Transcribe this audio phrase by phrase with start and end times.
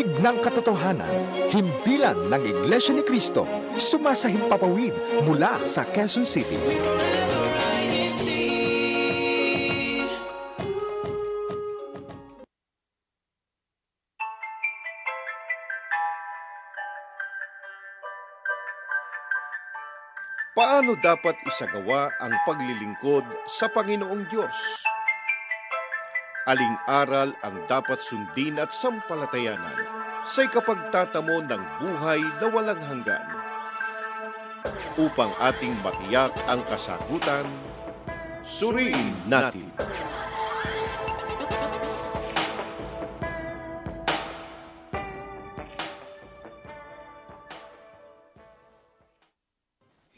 [0.00, 1.12] Tinig ng katotohanan,
[1.52, 3.44] himpilan ng Iglesia ni Cristo,
[3.76, 4.96] sumasahimpapawid
[5.28, 6.56] mula sa Quezon City.
[20.56, 24.80] Paano dapat isagawa ang paglilingkod sa Panginoong Diyos?
[26.50, 29.86] Aling aral ang dapat sundin at sampalatayanan
[30.26, 33.22] sa ikapagtatamo ng buhay na walang hanggan?
[34.98, 37.46] Upang ating matiyak ang kasagutan,
[38.42, 39.70] suriin natin.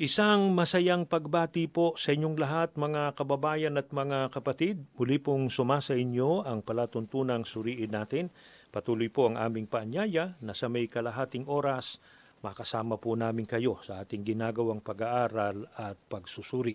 [0.00, 4.88] Isang masayang pagbati po sa inyong lahat mga kababayan at mga kapatid.
[4.96, 8.32] Muli pong sumasa inyo ang palatuntunang suriin natin.
[8.72, 12.00] Patuloy po ang aming paanyaya na sa may kalahating oras
[12.40, 16.72] makasama po namin kayo sa ating ginagawang pag-aaral at pagsusuri.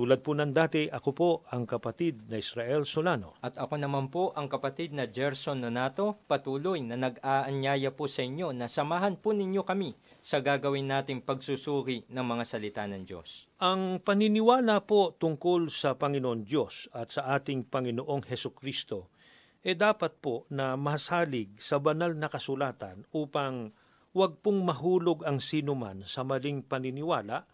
[0.00, 3.36] Tulad po ng dati, ako po ang kapatid na Israel Solano.
[3.44, 8.48] At ako naman po ang kapatid na Gerson Nonato, patuloy na nag-aanyaya po sa inyo
[8.56, 9.92] na samahan po ninyo kami
[10.24, 13.44] sa gagawin nating pagsusuri ng mga salita ng Diyos.
[13.60, 19.12] Ang paniniwala po tungkol sa Panginoon Diyos at sa ating Panginoong Heso Kristo
[19.60, 23.76] e eh dapat po na masalig sa banal na kasulatan upang
[24.16, 27.44] huwag pong mahulog ang sinuman sa maling paniniwala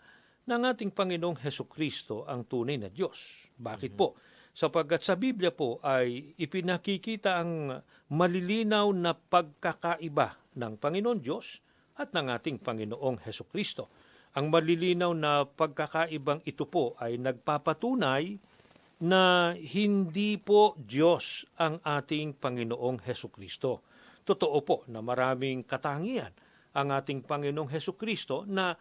[0.46, 3.50] ng ating Panginoong Heso Kristo ang tunay na Diyos.
[3.58, 4.14] Bakit mm-hmm.
[4.14, 4.14] po?
[4.56, 11.60] Sapagkat sa Biblia po ay ipinakikita ang malilinaw na pagkakaiba ng Panginoon Diyos
[12.00, 13.92] at ng ating Panginoong Heso Kristo.
[14.32, 18.40] Ang malilinaw na pagkakaibang ito po ay nagpapatunay
[19.04, 23.84] na hindi po Diyos ang ating Panginoong Heso Kristo.
[24.24, 26.32] Totoo po na maraming katangian
[26.72, 28.72] ang ating Panginoong Heso Kristo na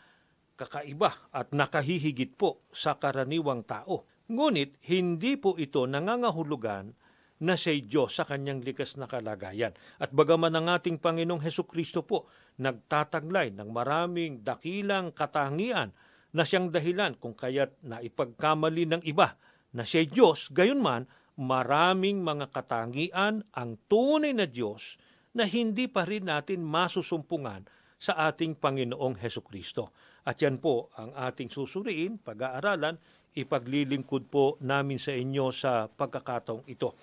[0.55, 4.07] kakaiba at nakahihigit po sa karaniwang tao.
[4.31, 6.95] Ngunit hindi po ito nangangahulugan
[7.43, 9.75] na siya'y Diyos sa kanyang likas na kalagayan.
[9.99, 15.91] At bagaman ang ating Panginoong Heso Kristo po nagtataglay ng maraming dakilang katangian
[16.31, 19.35] na siyang dahilan kung kaya't naipagkamali ng iba
[19.75, 24.95] na siya'y Diyos, gayon man maraming mga katangian ang tunay na Diyos
[25.35, 29.95] na hindi pa rin natin masusumpungan sa ating Panginoong Heso Kristo.
[30.25, 32.97] At yan po ang ating susuriin, pag-aaralan,
[33.35, 36.95] ipaglilingkod po namin sa inyo sa pagkakataong ito.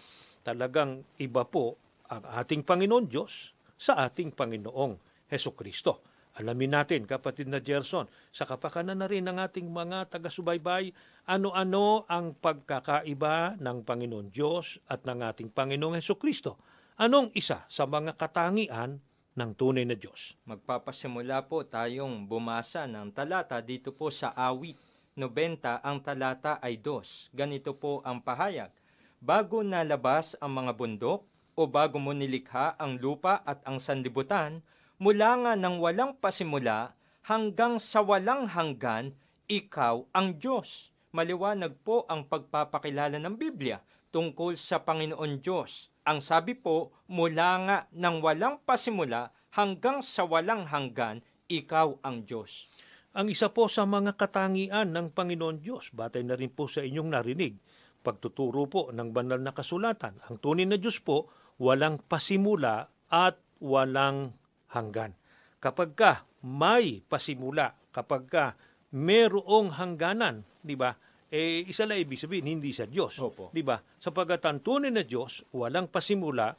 [0.42, 1.78] Talagang iba po
[2.10, 4.98] ang ating Panginoon Diyos sa ating Panginoong
[5.30, 6.02] Heso Kristo.
[6.32, 10.88] Alamin natin, kapatid na Gerson, sa kapakanan na rin ng ating mga taga-subaybay,
[11.28, 16.56] ano-ano ang pagkakaiba ng Panginoon Diyos at ng ating Panginoong Heso Kristo.
[16.96, 20.36] Anong isa sa mga katangian ng tunay na Diyos.
[20.44, 24.76] Magpapasimula po tayong bumasa ng talata dito po sa awit
[25.12, 27.28] 90 ang talata ay dos.
[27.36, 28.72] Ganito po ang pahayag.
[29.20, 34.64] Bago nalabas ang mga bundok o bago mo nilikha ang lupa at ang sanlibutan,
[34.96, 36.96] mula nga ng walang pasimula
[37.28, 39.12] hanggang sa walang hanggan,
[39.52, 40.88] ikaw ang Diyos.
[41.12, 47.78] Maliwanag po ang pagpapakilala ng Biblia tungkol sa Panginoon Diyos ang sabi po, mula nga
[47.94, 52.66] ng walang pasimula hanggang sa walang hanggan, ikaw ang Diyos.
[53.12, 57.12] Ang isa po sa mga katangian ng Panginoon Diyos, batay na rin po sa inyong
[57.12, 57.60] narinig,
[58.00, 60.16] pagtuturo po ng banal na kasulatan.
[60.26, 61.28] Ang tunay na Diyos po,
[61.60, 64.34] walang pasimula at walang
[64.72, 65.14] hanggan.
[65.62, 66.12] Kapag ka
[66.42, 68.44] may pasimula, kapag ka
[68.90, 70.96] merong hangganan, di ba?
[71.32, 73.16] Eh isa lang ibig sabihin, hindi sa Diyos.
[73.16, 73.48] Opo.
[73.56, 73.80] Di ba?
[73.80, 76.52] Sapagkat ang tunay na Diyos, walang pasimula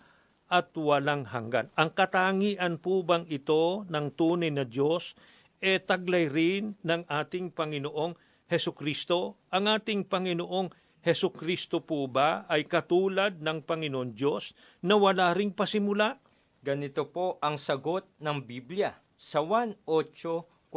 [0.50, 1.70] at walang hanggan.
[1.78, 5.14] Ang katangian po bang ito ng tunay na Diyos,
[5.62, 8.18] eh taglay rin ng ating Panginoong
[8.50, 9.38] Heso Kristo?
[9.54, 10.74] Ang ating Panginoong
[11.06, 16.18] Heso Kristo po ba ay katulad ng Panginoon Diyos na wala ring pasimula?
[16.64, 20.74] Ganito po ang sagot ng Biblia sa 1.8.42.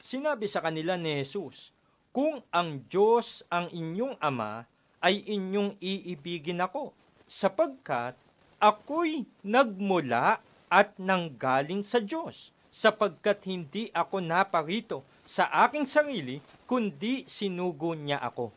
[0.00, 1.75] Sinabi sa kanila ni Jesus,
[2.16, 4.64] kung ang Diyos ang inyong ama,
[5.04, 6.96] ay inyong iibigin ako,
[7.28, 8.16] sapagkat
[8.56, 10.40] ako'y nagmula
[10.72, 18.48] at nanggaling sa Diyos, sapagkat hindi ako naparito sa aking sarili, kundi sinugo niya ako.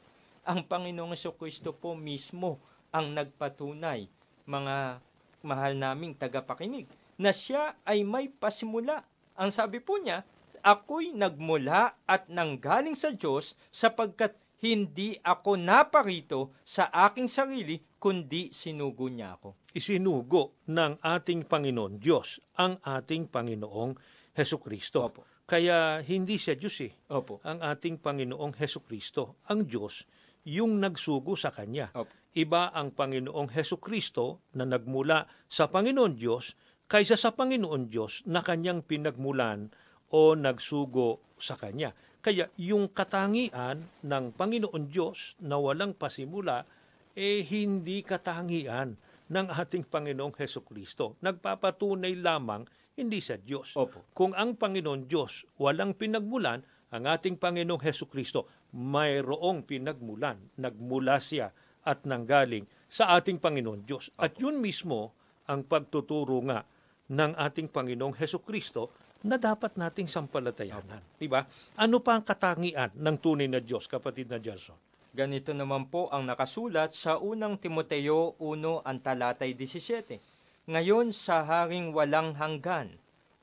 [0.48, 2.64] Ang Panginoong Kristo po mismo
[2.96, 4.08] ang nagpatunay,
[4.48, 5.04] mga
[5.44, 6.88] mahal naming tagapakinig,
[7.20, 9.04] na siya ay may pasimula.
[9.36, 10.24] Ang sabi po niya,
[10.62, 19.08] ako'y nagmula at nanggaling sa Diyos sapagkat hindi ako naparito sa aking sarili, kundi sinugo
[19.08, 19.56] niya ako.
[19.72, 23.96] Isinugo ng ating Panginoon Diyos ang ating Panginoong
[24.36, 25.08] Heso Kristo.
[25.08, 25.24] Opo.
[25.48, 26.92] Kaya hindi siya Diyos eh.
[27.10, 27.40] Opo.
[27.48, 30.04] Ang ating Panginoong Heso Kristo, ang Diyos,
[30.44, 31.92] yung nagsugo sa Kanya.
[31.96, 32.12] Opo.
[32.36, 36.54] Iba ang Panginoong Heso Kristo na nagmula sa Panginoon Diyos
[36.86, 39.72] kaysa sa Panginoon Diyos na Kanyang pinagmulan
[40.14, 41.94] o nagsugo sa Kanya.
[42.20, 46.68] Kaya yung katangian ng Panginoon Diyos na walang pasimula,
[47.16, 51.16] eh hindi katangian ng ating Panginoong Heso Kristo.
[51.24, 52.68] Nagpapatunay lamang
[53.00, 53.78] hindi sa Diyos.
[53.80, 54.04] Opo.
[54.12, 56.60] Kung ang Panginoon Diyos walang pinagmulan,
[56.90, 60.42] ang ating Panginoong Heso Kristo mayroong pinagmulan.
[60.60, 61.54] Nagmula siya
[61.86, 64.12] at nanggaling sa ating Panginoon Diyos.
[64.20, 65.16] At yun mismo
[65.48, 66.66] ang pagtuturo nga
[67.10, 68.94] ng ating Panginoong Heso Kristo
[69.24, 71.04] na dapat nating sampalatayanan.
[71.20, 71.44] Di ba?
[71.76, 74.78] Ano pa ang katangian ng tunay na Diyos, kapatid na Jason?
[75.10, 80.22] Ganito naman po ang nakasulat sa unang Timoteo 1 ang talatay 17.
[80.70, 82.94] Ngayon sa haring walang hanggan,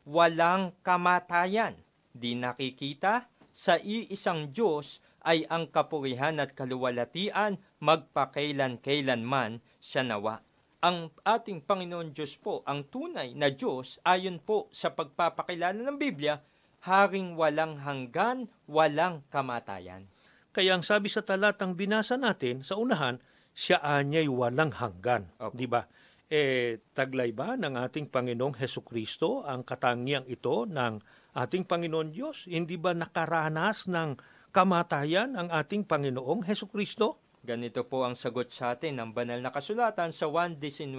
[0.06, 1.74] walang kamatayan,
[2.14, 10.38] di nakikita, sa iisang Diyos ay ang kapurihan at kaluwalatian magpakailan-kailanman siya nawa.
[10.84, 16.44] Ang ating Panginoon Diyos po, ang tunay na Diyos, ayon po sa pagpapakilala ng Biblia,
[16.84, 20.04] haring walang hanggan, walang kamatayan.
[20.52, 23.16] Kaya ang sabi sa talatang binasa natin sa unahan,
[23.56, 25.32] siya anya'y walang hanggan.
[25.40, 25.56] Opo.
[25.56, 25.80] Di ba?
[26.28, 31.00] Eh, taglay ba ng ating Panginoong Heso Kristo ang katangiang ito ng
[31.40, 32.44] ating Panginoon Diyos?
[32.44, 34.20] Hindi ba nakaranas ng
[34.52, 37.25] kamatayan ang ating Panginoong Heso Kristo?
[37.46, 40.98] Ganito po ang sagot sa atin ng banal na kasulatan sa 1.19,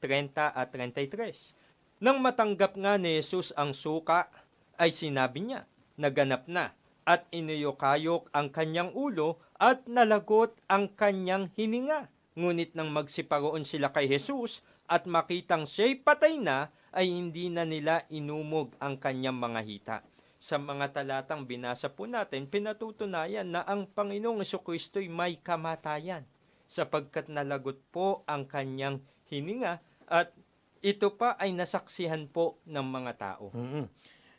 [0.00, 2.00] 30 at 33.
[2.00, 4.32] Nang matanggap nga ni Jesus ang suka,
[4.80, 5.68] ay sinabi niya,
[6.00, 6.72] naganap na,
[7.04, 12.08] at inuyokayok ang kanyang ulo at nalagot ang kanyang hininga.
[12.32, 18.08] Ngunit nang magsiparoon sila kay Jesus at makitang siya'y patay na, ay hindi na nila
[18.08, 19.96] inumog ang kanyang mga hita
[20.44, 26.28] sa mga talatang binasa po natin, pinatutunayan na ang Panginoong Kristo'y may kamatayan
[26.68, 29.00] sapagkat nalagot po ang kanyang
[29.32, 30.36] hininga at
[30.84, 33.56] ito pa ay nasaksihan po ng mga tao.
[33.56, 33.88] mm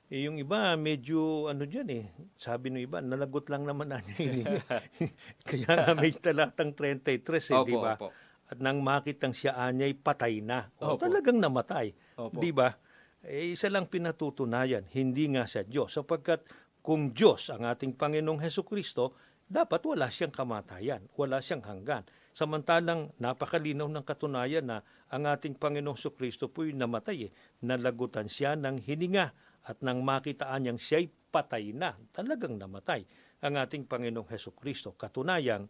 [0.06, 2.06] Eh, yung iba, medyo ano dyan eh.
[2.38, 4.62] Sabi ng iba, nalagot lang naman na niya.
[5.50, 7.98] Kaya nga may talatang 33 eh, di ba?
[8.46, 10.69] At nang makitang siya anya'y patay na.
[10.78, 11.01] O, Opo.
[11.01, 11.98] talagang namatay.
[12.38, 12.78] Di ba?
[13.25, 15.98] Eh, isa lang pinatutunayan, hindi nga sa Diyos.
[15.98, 16.45] Sapagkat
[16.86, 22.06] kung Diyos ang ating Panginoong Heso Kristo, dapat wala siyang kamatayan, wala siyang hanggan.
[22.38, 27.31] Samantalang napakalinaw ng katunayan na ang ating Panginoong Heso Kristo po'y namatay eh.
[27.66, 29.33] Nalagutan siya ng hininga
[29.66, 33.01] at nang makitaan niyang siya'y patay na, talagang namatay
[33.42, 34.94] ang ating Panginoong Heso Kristo.
[34.94, 35.66] Katunayang,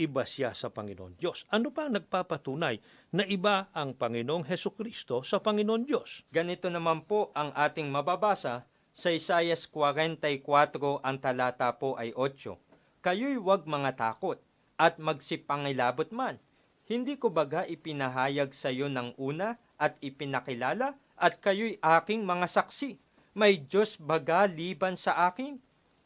[0.00, 1.44] iba siya sa Panginoon Diyos.
[1.52, 2.80] Ano pa ang nagpapatunay
[3.12, 6.24] na iba ang Panginoong Heso Kristo sa Panginoon Diyos?
[6.32, 8.64] Ganito naman po ang ating mababasa
[8.96, 13.04] sa Isayas 44 ang talata po ay 8.
[13.04, 14.40] Kayo'y huwag mga takot
[14.80, 16.40] at magsipangilabot man.
[16.88, 22.96] Hindi ko baga ipinahayag sa iyo ng una at ipinakilala at kayo'y aking mga saksi.
[23.36, 25.60] May Diyos baga liban sa akin?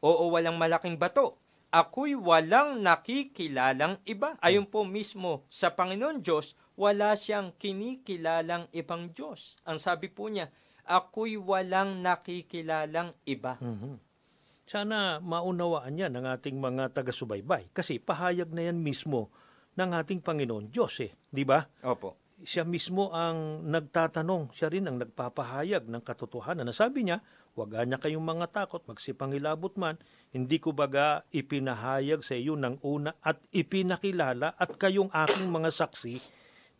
[0.04, 1.40] Oo, walang malaking bato.
[1.74, 4.38] Ako'y walang nakikilalang iba.
[4.38, 9.58] Ayon po mismo sa Panginoon Diyos, wala siyang kinikilalang ibang Diyos.
[9.66, 10.54] Ang sabi po niya,
[10.86, 13.58] ako'y walang nakikilalang iba.
[14.70, 19.34] Sana maunawaan yan ng ating mga taga-subaybay kasi pahayag na yan mismo
[19.74, 21.10] ng ating Panginoon Diyos eh.
[21.26, 21.58] Di ba?
[21.82, 22.38] Opo.
[22.46, 26.70] Siya mismo ang nagtatanong, siya rin ang nagpapahayag ng katotohanan.
[26.70, 27.18] Nasabi niya,
[27.54, 29.94] wag niya kayong mga takot, magsipangilabot man,
[30.34, 36.18] hindi ko baga ipinahayag sa iyo ng una at ipinakilala at kayong aking mga saksi,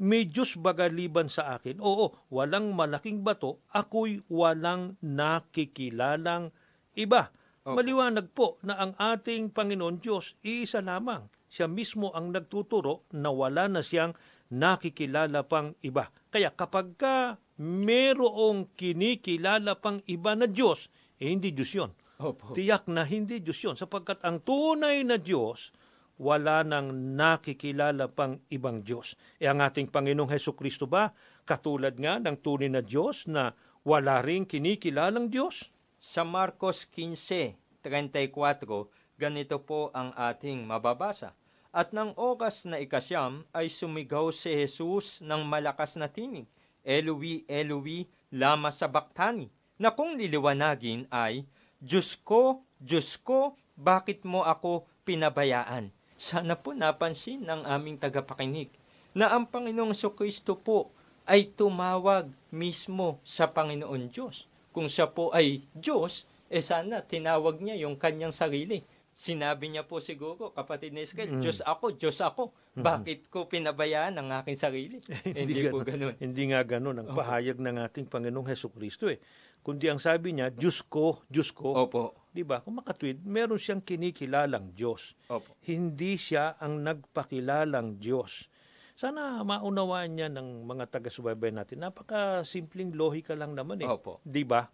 [0.03, 1.79] may Diyos baga liban sa akin.
[1.79, 6.51] Oo, walang malaking bato, ako'y walang nakikilalang
[6.99, 7.31] iba.
[7.63, 7.79] Opo.
[7.79, 11.31] Maliwanag po na ang ating Panginoon Diyos, iisa lamang.
[11.47, 14.13] Siya mismo ang nagtuturo na wala na siyang
[14.51, 16.11] nakikilala pang iba.
[16.35, 20.91] Kaya kapag ka merong kinikilala pang iba na Diyos,
[21.23, 21.91] eh hindi Diyos yun.
[22.19, 22.55] Opo.
[22.55, 23.75] Tiyak na hindi Diyos yun.
[23.75, 25.75] Sapagkat ang tunay na Diyos,
[26.15, 29.19] wala nang nakikilala pang ibang Diyos.
[29.43, 31.11] E ang ating Panginoong Heso Kristo ba,
[31.43, 33.51] katulad nga ng tunay na Diyos na
[33.83, 35.67] wala ring kinikilalang Diyos?
[35.99, 38.87] Sa Marcos 15:34,
[39.19, 41.35] ganito po ang ating mababasa.
[41.75, 46.47] At ng oras na ikasyam ay sumigaw si Jesus ng malakas na tinig,
[46.85, 49.49] Eloi, Eloi, lama sabaktani,
[49.81, 51.49] na kung liliwanagin ay,
[51.81, 55.91] Diyos ko, Diyos ko, bakit mo ako pinabayaan?
[56.15, 58.71] Sana po napansin ng aming tagapakinig
[59.17, 64.47] na ang Panginoong Kristo po ay tumawag mismo sa Panginoon Diyos.
[64.75, 68.85] Kung siya po ay Diyos, eh sana tinawag niya yung kanyang sarili.
[69.15, 71.41] Sinabi niya po siguro, kapatid ni Israel, Mm.
[71.41, 72.51] Diyos ako, Diyos ako.
[72.75, 74.99] Bakit ko pinabayaan ang aking sarili?
[75.39, 76.19] Hindi po ganun.
[76.19, 77.23] Hindi nga ganun ang Opo.
[77.23, 79.23] pahayag ng ating Panginoong Heso Kristo eh.
[79.63, 81.87] Kundi ang sabi niya, Diyos ko, Diyos ko.
[81.87, 82.27] Opo.
[82.29, 82.59] Di ba?
[82.61, 85.15] Kung makatwid, meron siyang kinikilalang Diyos.
[85.31, 85.55] Opo.
[85.63, 88.51] Hindi siya ang nagpakilalang Diyos.
[88.99, 91.87] Sana maunawaan niya ng mga taga-subaybay natin.
[91.87, 93.87] Napaka-simpleng lohika lang naman eh.
[93.87, 94.19] Opo.
[94.27, 94.67] Di ba?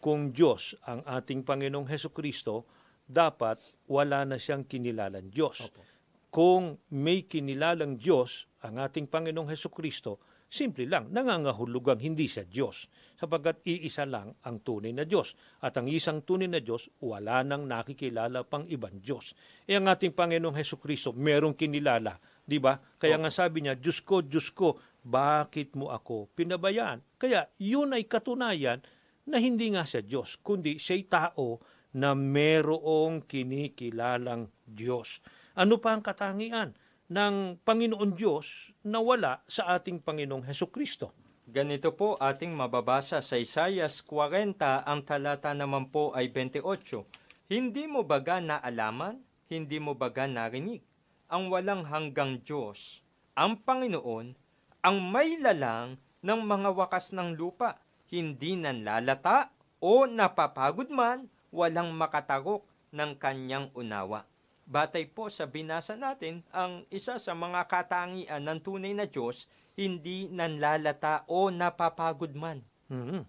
[0.00, 2.64] Kung Diyos ang ating Panginoong Heso Kristo,
[3.06, 5.68] dapat wala na siyang kinilalang Diyos.
[5.68, 5.82] Opo.
[6.32, 10.16] Kung may kinilalang Diyos ang ating Panginoong Heso Kristo,
[10.48, 12.88] simple lang, nangangahulugang hindi siya Diyos.
[13.20, 15.36] Sapagkat iisa lang ang tunay na Diyos.
[15.60, 19.36] At ang isang tunay na Diyos, wala nang nakikilala pang ibang Diyos.
[19.68, 22.16] E ang ating Panginoong Heso Kristo, merong kinilala.
[22.44, 22.80] Di ba?
[22.80, 27.02] Kaya nga sabi niya, Diyos ko, Diyos ko, bakit mo ako pinabayaan?
[27.20, 28.80] Kaya yun ay katunayan
[29.26, 35.20] na hindi nga siya Diyos, kundi siya'y tao na merong kinikilalang Diyos.
[35.52, 36.72] Ano pa ang katangian
[37.12, 41.12] ng Panginoon Diyos na wala sa ating Panginoong Heso Kristo?
[41.44, 46.64] Ganito po ating mababasa sa Isayas 40, ang talata naman po ay 28.
[47.52, 49.20] Hindi mo baga naalaman?
[49.52, 50.80] Hindi mo baga narinig?
[51.28, 53.04] Ang walang hanggang Diyos,
[53.36, 54.32] ang Panginoon,
[54.80, 57.76] ang may lalang ng mga wakas ng lupa,
[58.08, 64.24] hindi nanlalata o napapagod man, walang makatarok ng kanyang unawa.
[64.64, 70.32] Batay po sa binasa natin, ang isa sa mga katangian ng tunay na Diyos, hindi
[70.32, 72.64] nanlalata o napapagod man.
[72.88, 73.22] Mhm.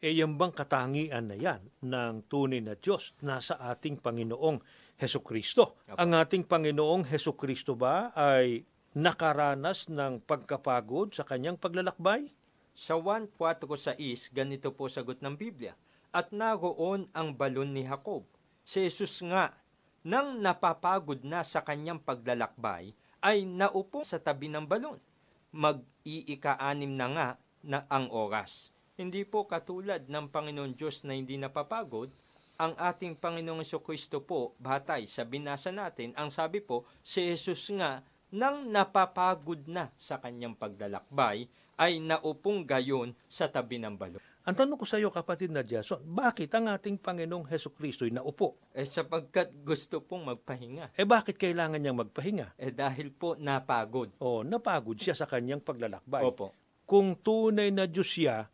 [0.00, 4.56] E yan bang katangian na yan ng tunay na Diyos nasa ating Panginoong
[4.96, 5.76] Heso Kristo?
[5.84, 6.00] Apo.
[6.00, 8.64] Ang ating Panginoong Heso Kristo ba ay
[8.96, 12.32] nakaranas ng pagkapagod sa kanyang paglalakbay?
[12.72, 15.76] Sa 1.4.6, ganito po sagot ng Biblia,
[16.10, 18.26] At naroon ang balon ni Jacob.
[18.66, 19.54] Si Jesus nga,
[20.02, 22.90] nang napapagod na sa kanyang paglalakbay,
[23.20, 24.98] ay naupo sa tabi ng balon.
[25.54, 27.28] Mag-iika-anim na nga
[27.60, 28.72] na ang oras.
[28.96, 32.08] Hindi po katulad ng Panginoon Diyos na hindi napapagod,
[32.60, 38.04] ang ating Panginoong Kristo po, batay sa binasa natin, ang sabi po, si Jesus nga,
[38.28, 41.48] nang napapagod na sa kanyang paglalakbay,
[41.80, 44.29] ay naupong gayon sa tabi ng balon.
[44.40, 48.12] Ang tanong ko sa iyo, kapatid na Jason, bakit ang ating Panginoong Heso Kristo ay
[48.16, 48.56] naupo?
[48.72, 50.96] Eh sapagkat gusto pong magpahinga.
[50.96, 52.56] Eh bakit kailangan niyang magpahinga?
[52.56, 54.16] Eh dahil po napagod.
[54.16, 56.24] O napagod siya sa kanyang paglalakbay.
[56.24, 56.56] Opo.
[56.88, 58.48] Kung tunay na Diyos siya,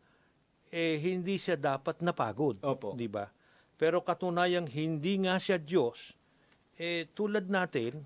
[0.74, 2.58] eh hindi siya dapat napagod.
[2.66, 2.98] Opo.
[2.98, 3.30] Di ba?
[3.78, 6.18] Pero katunayang hindi nga siya Diyos,
[6.82, 8.02] eh tulad natin,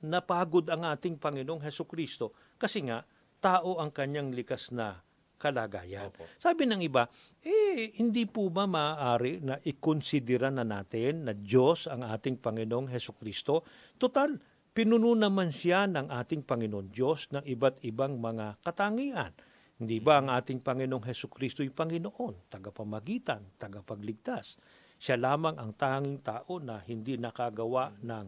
[0.00, 3.04] napagod ang ating Panginoong Heso Kristo kasi nga
[3.44, 5.04] tao ang kanyang likas na
[5.40, 6.12] kalagayan.
[6.12, 6.28] Opo.
[6.36, 7.08] Sabi ng iba,
[7.40, 13.16] eh hindi po ba maaari na ikonsidera na natin na Diyos ang ating Panginoong Heso
[13.16, 13.64] Kristo?
[13.96, 14.36] Total,
[14.76, 19.32] pinuno naman siya ng ating Panginoon Diyos ng iba't ibang mga katangian.
[19.80, 24.60] Hindi ba ang ating Panginoong Heso Kristo yung Panginoon, tagapamagitan, tagapagligtas?
[25.00, 28.26] Siya lamang ang tanging tao na hindi nakagawa ng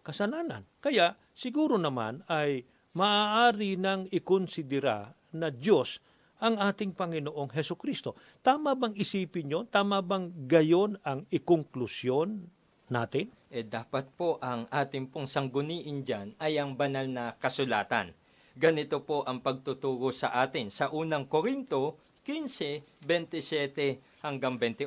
[0.00, 0.64] kasalanan.
[0.80, 2.64] Kaya siguro naman ay
[2.96, 6.00] maaari nang ikonsidera na Diyos
[6.44, 8.12] ang ating Panginoong Heso Kristo.
[8.44, 9.64] Tama bang isipin nyo?
[9.64, 12.44] Tama bang gayon ang ikonklusyon
[12.92, 13.32] natin?
[13.48, 18.12] Eh dapat po ang ating pong sangguniin dyan ay ang banal na kasulatan.
[18.52, 21.96] Ganito po ang pagtuturo sa atin sa unang Korinto
[22.28, 24.84] 15, 27 hanggang 28.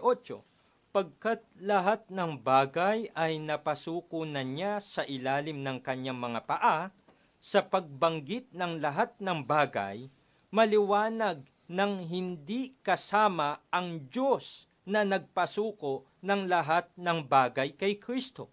[0.93, 6.89] Pagkat lahat ng bagay ay napasuko na niya sa ilalim ng kanyang mga paa,
[7.37, 10.09] sa pagbanggit ng lahat ng bagay,
[10.51, 18.47] maliwanag ng hindi kasama ang Diyos na nagpasuko ng lahat ng bagay kay Kristo.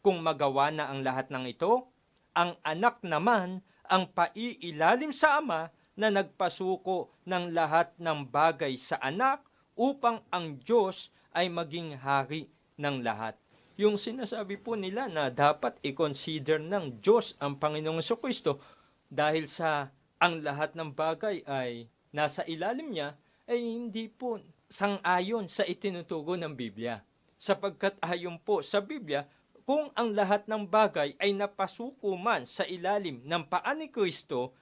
[0.00, 1.90] Kung magawa na ang lahat ng ito,
[2.30, 9.42] ang anak naman ang paiilalim sa Ama na nagpasuko ng lahat ng bagay sa anak
[9.74, 12.46] upang ang Diyos ay maging hari
[12.78, 13.34] ng lahat.
[13.74, 18.62] Yung sinasabi po nila na dapat i-consider ng Diyos ang Panginoong Kristo
[19.10, 23.16] dahil sa ang lahat ng bagay ay nasa ilalim niya,
[23.48, 24.38] ay hindi po
[24.70, 27.02] sang-ayon sa itinuturo ng Biblia.
[27.40, 29.26] Sapagkat ayon po sa Biblia,
[29.64, 34.52] kung ang lahat ng bagay ay napasuko man sa ilalim ng paa ni Kristo,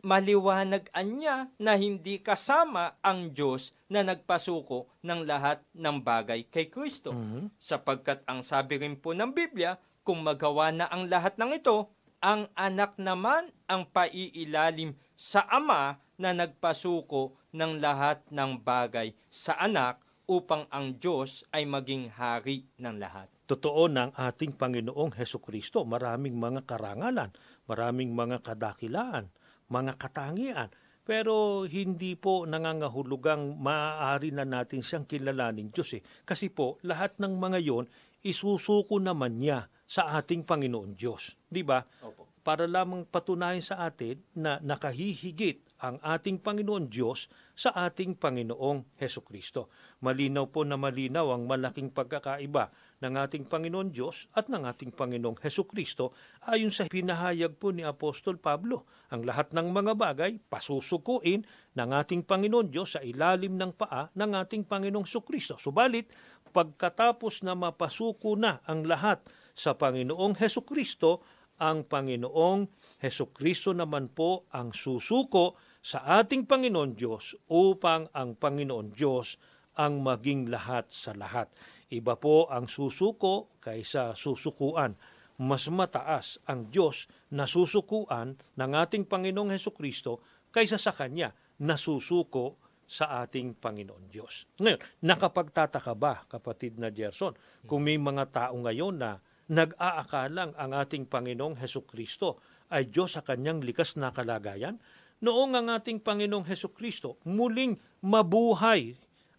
[0.00, 7.12] maliwanag niya na hindi kasama ang Diyos na nagpasuko ng lahat ng bagay kay Kristo.
[7.60, 12.52] Sapagkat ang sabi rin po ng Biblia, kung magawa na ang lahat ng ito, ang
[12.52, 20.68] anak naman ang paiilalim sa Ama na nagpasuko ng lahat ng bagay sa anak upang
[20.70, 23.26] ang Diyos ay maging hari ng lahat.
[23.48, 27.34] Totoo ng ating Panginoong Heso Kristo, maraming mga karangalan,
[27.66, 29.26] maraming mga kadakilaan,
[29.66, 30.70] mga katangian,
[31.02, 36.02] pero hindi po nangangahulugang maaari na natin siyang kilalaning Diyos eh.
[36.22, 37.90] Kasi po, lahat ng mga yon
[38.22, 41.34] isusuko naman niya sa ating Panginoon Diyos.
[41.50, 41.82] Di ba?
[42.06, 42.30] Opo.
[42.46, 49.20] Para lamang patunayan sa atin na nakahihigit ang ating Panginoon Diyos sa ating Panginoong Heso
[49.20, 49.68] Kristo.
[50.00, 52.72] Malinaw po na malinaw ang malaking pagkakaiba
[53.04, 56.16] ng ating Panginoon Diyos at ng ating Panginoong Heso Kristo
[56.48, 58.88] ayon sa pinahayag po ni Apostol Pablo.
[59.12, 61.44] Ang lahat ng mga bagay pasusukuin
[61.76, 65.60] ng ating Panginoon Diyos sa ilalim ng paa ng ating Panginoong Heso Kristo.
[65.60, 66.08] Subalit,
[66.56, 69.20] pagkatapos na mapasuko na ang lahat
[69.54, 71.24] sa Panginoong Heso Kristo,
[71.60, 72.66] ang Panginoong
[73.04, 79.36] Heso Kristo naman po ang susuko sa ating Panginoon Diyos upang ang Panginoon Diyos
[79.76, 81.52] ang maging lahat sa lahat.
[81.92, 84.94] Iba po ang susuko kaysa susukuan.
[85.40, 90.20] Mas mataas ang Diyos na susukuan ng ating Panginoong Heso Kristo
[90.52, 91.32] kaysa sa Kanya
[91.64, 94.50] na susuko sa ating Panginoon Diyos.
[94.60, 97.32] Ngayon, nakapagtataka ba, kapatid na Gerson,
[97.64, 102.38] kung may mga tao ngayon na nag-aakalang ang ating Panginoong Heso Kristo
[102.70, 104.78] ay Diyos sa kanyang likas na kalagayan?
[105.20, 108.94] Noong ang ating Panginoong Heso Kristo muling mabuhay,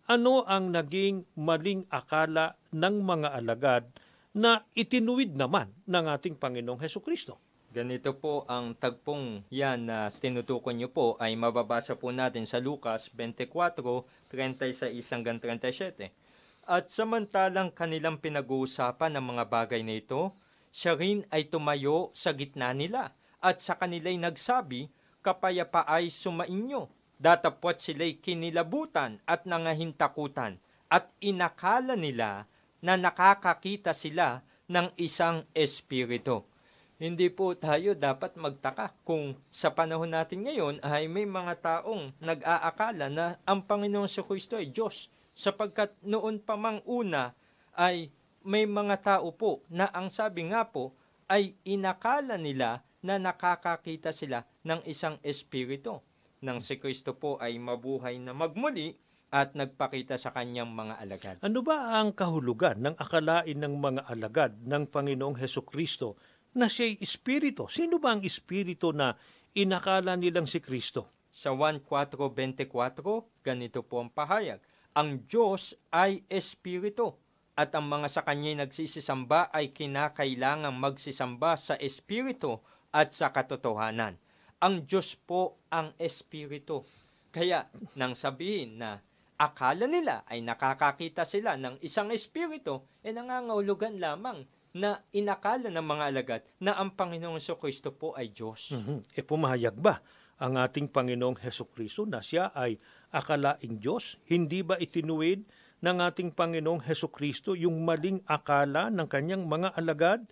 [0.06, 3.84] ano ang naging maling akala ng mga alagad
[4.36, 7.40] na itinuwid naman ng ating Panginoong Heso Kristo?
[7.72, 13.08] Ganito po ang tagpong yan na tinutukoy niyo po ay mababasa po natin sa Lucas
[13.16, 13.48] 24,
[14.28, 16.12] 36 hanggang 37.
[16.72, 20.32] At samantalang kanilang pinag-uusapan ng mga bagay na ito,
[20.72, 23.12] siya rin ay tumayo sa gitna nila
[23.44, 24.88] at sa kanila'y nagsabi,
[25.20, 26.88] kapayapa ay sumainyo.
[27.20, 32.48] Datapwat sila'y kinilabutan at nangahintakutan at inakala nila
[32.80, 34.40] na nakakakita sila
[34.72, 36.48] ng isang espiritu.
[36.96, 43.12] Hindi po tayo dapat magtaka kung sa panahon natin ngayon ay may mga taong nag-aakala
[43.12, 47.34] na ang Panginoong Kristo ay Diyos sapagkat noon pa mang una
[47.74, 48.14] ay
[48.46, 50.94] may mga tao po na ang sabi nga po
[51.26, 55.98] ay inakala nila na nakakakita sila ng isang espiritu
[56.42, 58.98] nang si Kristo po ay mabuhay na magmuli
[59.32, 61.36] at nagpakita sa kanyang mga alagad.
[61.40, 66.18] Ano ba ang kahulugan ng akalain ng mga alagad ng Panginoong Heso Kristo
[66.58, 67.70] na siya'y espiritu?
[67.70, 69.16] Sino ba ang espiritu na
[69.56, 71.30] inakala nilang si Kristo?
[71.32, 72.68] Sa 1 4.24,
[73.40, 74.60] ganito po ang pahayag.
[74.92, 77.16] Ang Diyos ay espiritu
[77.56, 82.60] at ang mga sa kanya'y nagsisisamba ay kinakailangang magsisamba sa espiritu
[82.92, 84.20] at sa katotohanan.
[84.60, 86.84] Ang Diyos po ang espiritu.
[87.32, 89.00] Kaya nang sabihin na
[89.40, 94.44] akala nila ay nakakakita sila ng isang espiritu, eh nangangahulugan lamang
[94.76, 98.76] na inakala ng mga alagad na ang Panginoong Kristo po ay Diyos.
[98.76, 99.16] Mhm.
[99.16, 100.04] E pumahayag ba
[100.42, 102.82] ang ating Panginoong Heso Kristo na siya ay
[103.14, 104.18] akalaing Diyos?
[104.26, 105.46] Hindi ba itinuwid
[105.86, 110.26] ng ating Panginoong Heso Kristo yung maling akala ng kanyang mga alagad?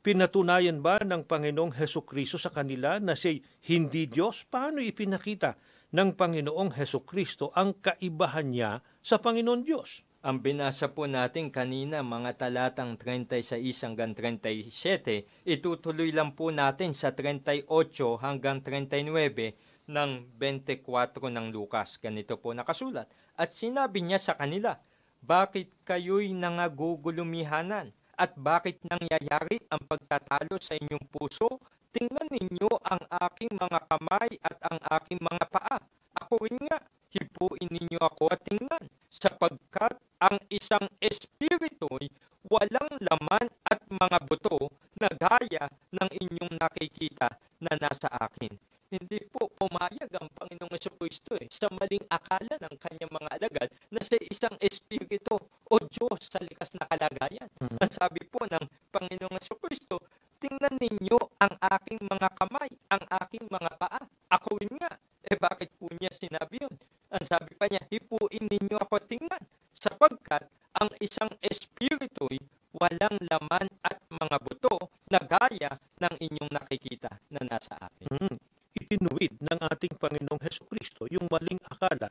[0.00, 3.36] Pinatunayan ba ng Panginoong Heso Kristo sa kanila na siya
[3.68, 4.48] hindi Diyos?
[4.48, 5.60] Paano ipinakita
[5.92, 10.00] ng Panginoong Heso Kristo ang kaibahan niya sa Panginoon Diyos?
[10.24, 14.72] Ang binasa po natin kanina, mga talatang 36 hanggang 37,
[15.44, 17.68] itutuloy lang po natin sa 38
[18.24, 20.10] hanggang 39 ng
[20.40, 22.00] 24 ng Lukas.
[22.00, 23.04] Ganito po nakasulat.
[23.36, 24.80] At sinabi niya sa kanila,
[25.20, 27.92] Bakit kayo'y nangagugulumihanan?
[28.16, 31.60] At bakit nangyayari ang pagtatalo sa inyong puso?
[31.92, 35.76] Tingnan ninyo ang aking mga kamay at ang aking mga paa.
[36.16, 36.80] Ako rin nga,
[37.12, 42.08] hipuin ninyo ako at tingnan, sapagkat ang isang espiritu'y
[42.48, 47.28] walang laman at mga buto na gaya ng inyong nakikita
[47.60, 48.52] na nasa akin.
[48.94, 53.98] Hindi po pumayag ang Panginoong Kristo eh, sa maling akala ng kanyang mga alagad na
[53.98, 55.34] sa isang espiritu
[55.66, 57.48] o Diyos sa likas na kalagayan.
[57.58, 59.98] Ang sabi po ng Panginoong Kristo,
[60.38, 64.00] tingnan ninyo ang aking mga kamay, ang aking mga paa.
[64.30, 64.92] Ako rin nga.
[65.24, 66.74] Eh bakit po niya sinabi yun?
[67.10, 69.42] Ang sabi pa niya, hipuin ninyo ako tingnan,
[69.84, 70.48] sapagkat
[70.80, 72.40] ang isang espiritu'y
[72.72, 74.76] walang laman at mga buto
[75.12, 78.08] na gaya ng inyong nakikita na nasa akin.
[78.10, 78.36] Mm,
[78.74, 82.10] itinuwid ng ating Panginoong Heso Kristo yung maling akala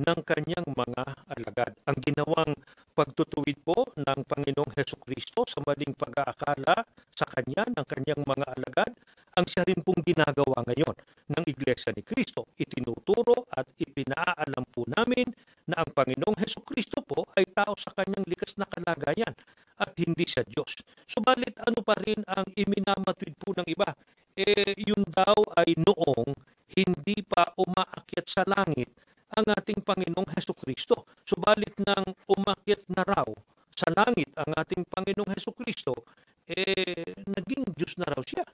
[0.00, 1.72] ng kanyang mga alagad.
[1.86, 2.52] Ang ginawang
[2.96, 6.82] pagtutuwid po ng Panginoong Heso Kristo sa maling pag-aakala
[7.14, 8.92] sa kanya ng kanyang mga alagad,
[9.38, 10.96] ang siya rin pong ginagawa ngayon
[11.30, 12.50] ng Iglesia ni Kristo.
[12.58, 15.28] Itinuturo at ipinaalam po namin
[15.68, 19.36] na ang Panginoong Heso Kristo po ay tao sa kanyang likas na kalagayan
[19.76, 20.80] at hindi siya Diyos.
[21.04, 23.92] Subalit ano pa rin ang iminamatwid po ng iba?
[24.32, 26.32] Eh, yun daw ay noong
[26.80, 28.88] hindi pa umaakyat sa langit
[29.36, 31.04] ang ating Panginoong Heso Kristo.
[31.22, 33.28] Subalit nang umakyat na raw
[33.76, 36.08] sa langit ang ating Panginoong Heso Kristo,
[36.48, 38.44] eh, naging Diyos na raw siya.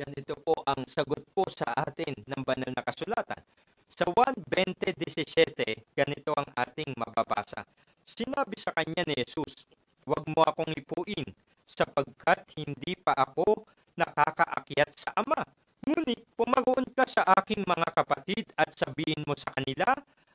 [0.00, 3.59] Ganito po ang sagot po sa atin ng banal na kasulatan.
[3.90, 7.66] Sa 1.20.17, ganito ang ating mababasa.
[8.06, 9.66] Sinabi sa kanya ni Jesus,
[10.06, 11.26] Huwag mo akong ipuin,
[11.66, 13.66] sapagkat hindi pa ako
[13.98, 15.42] nakakaakyat sa Ama.
[15.82, 19.90] Ngunit pumaroon ka sa aking mga kapatid at sabihin mo sa kanila,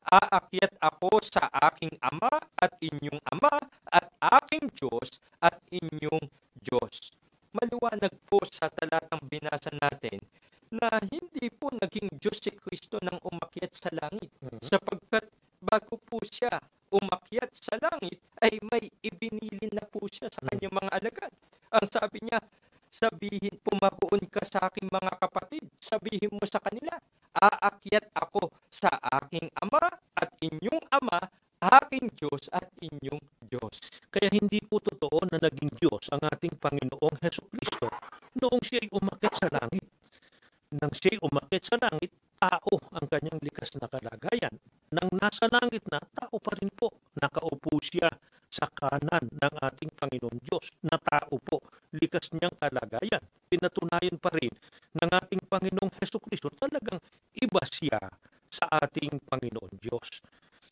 [0.06, 3.56] Aakyat ako sa aking Ama at inyong Ama
[3.90, 4.06] at
[4.38, 6.28] aking Diyos at inyong
[6.62, 7.16] Diyos
[7.56, 10.20] maliwanag po sa talatang binasa natin
[10.76, 14.28] na hindi po naging Diyos si Kristo nang umakyat sa langit.
[14.66, 15.30] Sapagkat
[15.62, 16.58] bago po siya
[16.90, 21.34] umakyat sa langit, ay may ibinilin na po siya sa kanyang mga alagad.
[21.70, 22.40] Ang sabi niya,
[22.90, 26.98] sabihin, pumaroon ka sa aking mga kapatid, sabihin mo sa kanila,
[27.36, 28.90] aakyat ako sa
[29.22, 31.20] aking ama at inyong ama,
[31.60, 33.76] aking Diyos at inyong Diyos.
[34.08, 37.92] Kaya hindi po totoo na naging Diyos ang ating Panginoong Heso Kristo
[38.40, 39.86] noong siya'y umakyat sa langit.
[40.76, 44.56] Nang siya'y umakyat sa langit, tao ang kanyang likas na kalagayan.
[44.92, 46.92] Nang nasa langit na, tao pa rin po.
[47.18, 48.08] Nakaupo siya
[48.56, 51.60] sa kanan ng ating Panginoon Diyos na tao po,
[51.92, 53.24] likas niyang kalagayan.
[53.50, 54.54] Pinatunayan pa rin
[54.96, 57.02] ng ating Panginoong Heso Kristo talagang
[57.36, 58.00] iba siya
[58.48, 60.24] sa ating Panginoon Diyos.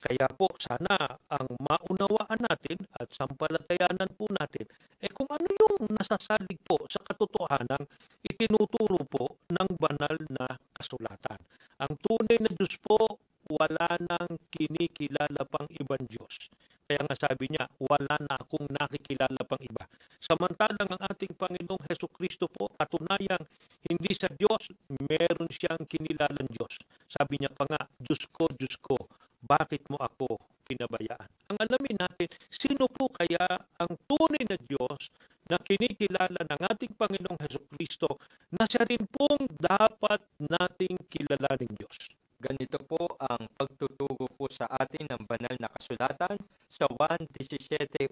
[0.04, 1.00] Kaya po sana
[1.32, 4.68] ang maunawaan natin at sampalatayanan po natin
[5.00, 7.88] eh kung ano yung nasasalig po sa katotohanan
[8.20, 11.40] itinuturo po ng banal na kasulatan.
[11.80, 13.00] Ang tunay na Diyos po
[13.48, 16.52] wala nang kinikilala pang ibang Diyos.
[16.84, 19.88] Kaya nga sabi niya, wala na akong nakikilala pang iba.
[20.20, 23.44] Samantalang ang ating Panginoong Heso Kristo po, katunayang
[23.88, 24.68] hindi sa Diyos,
[25.08, 26.76] meron siyang kinilalang Diyos.
[27.08, 29.00] Sabi niya pa nga, Diyos ko, Diyos ko,
[29.44, 31.28] bakit mo ako pinabayaan?
[31.52, 33.44] Ang alamin natin, sino po kaya
[33.76, 35.12] ang tunay na Diyos
[35.52, 38.24] na kinikilala ng ating Panginoong Heso Kristo
[38.56, 42.08] na siya rin pong dapat nating kilalaning Diyos.
[42.40, 46.36] Ganito po ang pagtuturo po sa atin ng banal na kasulatan
[46.68, 48.08] sa 1.17.1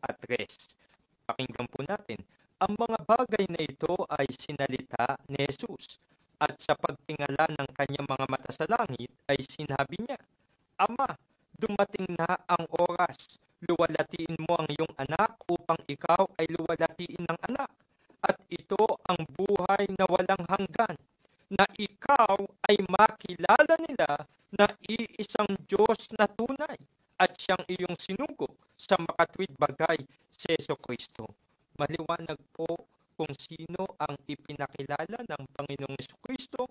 [0.00, 1.28] at 3.
[1.28, 2.20] Pakinggan po natin,
[2.60, 6.00] ang mga bagay na ito ay sinalita ni Jesus
[6.42, 10.18] at sa pagtingala ng kanyang mga mata sa langit ay sinabi niya,
[10.82, 11.14] Ama,
[11.54, 13.38] dumating na ang oras.
[13.62, 17.70] Luwalatiin mo ang iyong anak upang ikaw ay luwalatiin ng anak.
[18.18, 20.98] At ito ang buhay na walang hanggan,
[21.54, 22.34] na ikaw
[22.66, 24.26] ay makilala nila
[24.58, 26.78] na iisang Diyos na tunay
[27.20, 31.28] at siyang iyong sinugo sa makatwid bagay si Yeso Kristo.
[31.78, 32.66] Maliwanag po
[33.14, 36.66] kung sino ang ipinakilala ng Panginoong Kristo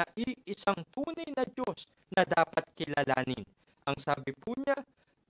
[0.00, 1.84] na iisang tunay na Diyos
[2.16, 3.44] na dapat kilalanin.
[3.84, 4.80] Ang sabi po niya,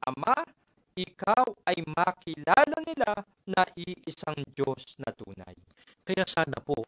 [0.07, 0.47] Ama,
[0.95, 3.11] ikaw ay makilala nila
[3.51, 5.59] na iisang Diyos na tunay.
[6.07, 6.87] Kaya sana po,